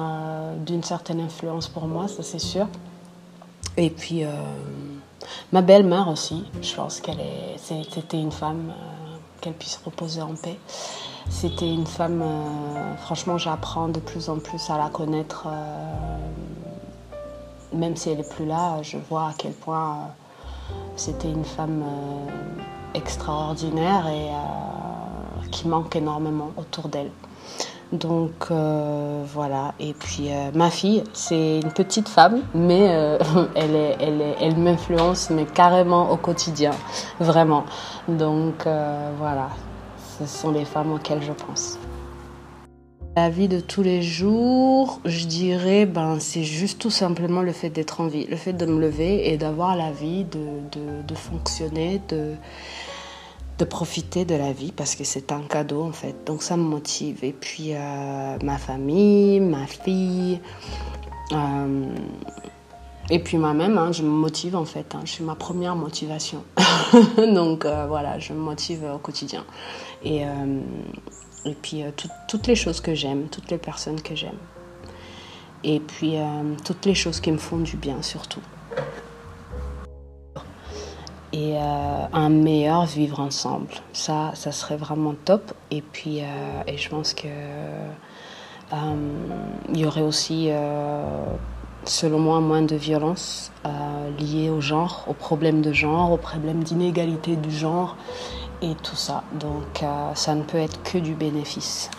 d'une 0.65 0.83
certaine 0.83 1.19
influence 1.19 1.67
pour 1.67 1.87
moi, 1.87 2.07
ça 2.07 2.21
c'est 2.21 2.39
sûr. 2.39 2.67
Et 3.77 3.89
puis 3.89 4.23
ma 5.51 5.61
belle-mère 5.61 6.07
aussi, 6.07 6.45
je 6.61 6.73
pense 6.75 6.99
qu'elle 6.99 7.19
est, 7.19 7.57
c'était 7.57 8.19
une 8.19 8.31
femme 8.31 8.73
qu'elle 9.41 9.53
puisse 9.53 9.79
reposer 9.83 10.21
en 10.21 10.35
paix. 10.35 10.57
C'était 11.29 11.71
une 11.71 11.85
femme, 11.85 12.21
euh, 12.21 12.95
franchement, 12.97 13.37
j'apprends 13.37 13.87
de 13.87 13.99
plus 13.99 14.29
en 14.29 14.39
plus 14.39 14.69
à 14.69 14.77
la 14.77 14.89
connaître. 14.89 15.45
Euh, 15.47 16.17
même 17.71 17.95
si 17.95 18.09
elle 18.09 18.17
n'est 18.17 18.23
plus 18.23 18.45
là, 18.45 18.81
je 18.81 18.97
vois 18.97 19.27
à 19.27 19.33
quel 19.37 19.53
point 19.53 19.91
euh, 19.91 20.73
c'était 20.95 21.29
une 21.29 21.45
femme 21.45 21.83
extraordinaire 22.95 24.07
et 24.07 24.29
qui 25.51 25.67
manque 25.67 25.95
énormément 25.95 26.51
autour 26.57 26.87
d'elle. 26.87 27.11
Donc 27.91 28.51
voilà, 28.51 29.73
et 29.79 29.93
puis 29.93 30.29
ma 30.53 30.69
fille, 30.69 31.03
c'est 31.13 31.59
une 31.59 31.71
petite 31.71 32.07
femme, 32.07 32.41
mais 32.53 32.81
elle, 33.55 33.75
est, 33.75 33.97
elle, 33.99 34.21
est, 34.21 34.35
elle 34.41 34.57
m'influence, 34.57 35.31
mais 35.31 35.45
carrément 35.45 36.11
au 36.11 36.17
quotidien, 36.17 36.71
vraiment. 37.19 37.65
Donc 38.07 38.67
voilà, 39.17 39.49
ce 40.19 40.25
sont 40.27 40.51
les 40.51 40.65
femmes 40.65 40.91
auxquelles 40.91 41.23
je 41.23 41.31
pense. 41.31 41.79
La 43.17 43.29
vie 43.29 43.47
de 43.47 43.59
tous 43.59 43.81
les 43.81 44.01
jours, 44.01 45.01
je 45.03 45.25
dirais, 45.25 45.85
ben, 45.85 46.19
c'est 46.19 46.43
juste 46.43 46.79
tout 46.79 46.91
simplement 46.91 47.41
le 47.41 47.51
fait 47.51 47.69
d'être 47.69 48.01
en 48.01 48.07
vie, 48.07 48.25
le 48.27 48.37
fait 48.37 48.53
de 48.53 48.65
me 48.65 48.79
lever 48.79 49.31
et 49.31 49.37
d'avoir 49.37 49.75
la 49.75 49.91
vie, 49.91 50.25
de, 50.25 51.01
de 51.05 51.15
fonctionner, 51.15 52.01
de, 52.07 52.35
de 53.59 53.65
profiter 53.65 54.23
de 54.23 54.35
la 54.35 54.53
vie 54.53 54.71
parce 54.71 54.95
que 54.95 55.03
c'est 55.03 55.31
un 55.33 55.41
cadeau 55.41 55.83
en 55.83 55.91
fait. 55.91 56.15
Donc 56.25 56.41
ça 56.41 56.55
me 56.55 56.63
motive. 56.63 57.23
Et 57.23 57.33
puis 57.33 57.73
euh, 57.73 58.37
ma 58.41 58.57
famille, 58.57 59.41
ma 59.41 59.67
fille, 59.67 60.39
euh, 61.33 61.93
et 63.09 63.19
puis 63.19 63.37
moi-même, 63.37 63.77
hein, 63.77 63.91
je 63.91 64.01
me 64.01 64.09
motive 64.09 64.55
en 64.55 64.65
fait. 64.65 64.95
Hein. 64.95 65.01
je 65.03 65.11
suis 65.11 65.23
ma 65.25 65.35
première 65.35 65.75
motivation. 65.75 66.43
Donc 67.17 67.65
euh, 67.65 67.85
voilà, 67.87 68.17
je 68.17 68.31
me 68.33 68.39
motive 68.39 68.85
au 68.95 68.97
quotidien. 68.97 69.45
Et, 70.03 70.21
et 71.43 71.55
puis 71.61 71.83
toutes 72.29 72.47
les 72.47 72.55
choses 72.55 72.79
que 72.79 72.95
j'aime, 72.95 73.27
toutes 73.27 73.51
les 73.51 73.57
personnes 73.57 74.01
que 74.01 74.15
j'aime. 74.15 74.37
Et 75.65 75.81
puis 75.81 76.13
toutes 76.63 76.85
les 76.85 76.95
choses 76.95 77.19
qui 77.19 77.33
me 77.33 77.37
font 77.37 77.57
du 77.57 77.75
bien 77.75 78.01
surtout. 78.01 78.39
Et 81.41 81.57
un 81.57 82.29
meilleur 82.29 82.85
vivre 82.85 83.21
ensemble. 83.21 83.69
Ça, 83.93 84.31
ça 84.33 84.51
serait 84.51 84.75
vraiment 84.75 85.13
top. 85.23 85.53
Et 85.71 85.81
puis, 85.81 86.17
et 86.67 86.77
je 86.77 86.89
pense 86.89 87.13
que 87.13 87.27
il 88.73 89.77
y 89.77 89.85
aurait 89.85 90.01
aussi 90.01 90.49
selon 91.85 92.19
moi, 92.19 92.39
moins 92.39 92.61
de 92.61 92.75
violence 92.75 93.51
euh, 93.65 93.69
liée 94.19 94.49
au 94.49 94.61
genre, 94.61 95.05
aux 95.07 95.13
problèmes 95.13 95.61
de 95.61 95.73
genre, 95.73 96.11
aux 96.11 96.17
problèmes 96.17 96.63
d'inégalité 96.63 97.35
du 97.35 97.51
genre 97.51 97.97
et 98.61 98.75
tout 98.83 98.95
ça. 98.95 99.23
Donc 99.33 99.83
euh, 99.83 100.13
ça 100.15 100.35
ne 100.35 100.43
peut 100.43 100.57
être 100.57 100.81
que 100.83 100.97
du 100.97 101.13
bénéfice. 101.13 101.89